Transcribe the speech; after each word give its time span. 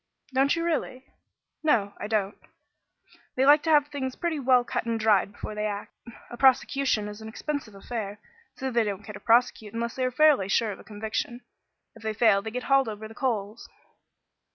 "Don't 0.33 0.55
you 0.55 0.63
really?" 0.65 1.05
"No, 1.61 1.93
I 1.99 2.07
don't. 2.07 2.35
They 3.35 3.45
like 3.45 3.61
to 3.61 3.69
have 3.69 3.89
things 3.89 4.15
pretty 4.15 4.39
well 4.39 4.63
cut 4.63 4.87
and 4.87 4.99
dried 4.99 5.31
before 5.31 5.53
they 5.53 5.67
act. 5.67 5.93
A 6.31 6.37
prosecution 6.37 7.07
is 7.07 7.21
an 7.21 7.27
expensive 7.27 7.75
affair, 7.75 8.17
so 8.55 8.71
they 8.71 8.83
don't 8.83 9.03
care 9.03 9.13
to 9.13 9.19
prosecute 9.19 9.75
unless 9.75 9.93
they 9.95 10.03
are 10.05 10.09
fairly 10.09 10.47
sure 10.47 10.71
of 10.71 10.79
a 10.79 10.83
conviction. 10.83 11.41
If 11.95 12.01
they 12.01 12.15
fail 12.15 12.41
they 12.41 12.49
get 12.49 12.63
hauled 12.63 12.89
over 12.89 13.07
the 13.07 13.13
coals." 13.13 13.69